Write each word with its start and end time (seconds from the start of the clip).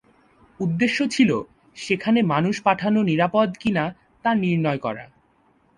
উদ্দেশ্য 0.59 0.97
ছিল, 1.07 1.31
সেখানে 1.77 2.19
মানুষ 2.23 2.55
পাঠানো 2.63 2.99
নিরাপদ 3.03 3.49
কি-না 3.59 3.85
তা 4.25 4.29
নির্ণয় 4.35 4.79
করা। 4.79 5.05